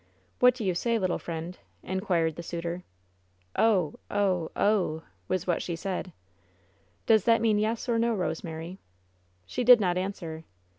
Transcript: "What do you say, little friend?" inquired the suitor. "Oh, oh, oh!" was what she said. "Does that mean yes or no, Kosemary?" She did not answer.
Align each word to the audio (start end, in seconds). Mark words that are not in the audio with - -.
"What 0.39 0.55
do 0.55 0.65
you 0.65 0.73
say, 0.73 0.97
little 0.97 1.19
friend?" 1.19 1.59
inquired 1.83 2.35
the 2.35 2.41
suitor. 2.41 2.81
"Oh, 3.55 3.99
oh, 4.09 4.49
oh!" 4.55 5.03
was 5.27 5.45
what 5.45 5.61
she 5.61 5.75
said. 5.75 6.11
"Does 7.05 7.25
that 7.25 7.39
mean 7.39 7.59
yes 7.59 7.87
or 7.87 7.99
no, 7.99 8.15
Kosemary?" 8.17 8.79
She 9.45 9.63
did 9.63 9.79
not 9.79 9.99
answer. 9.99 10.43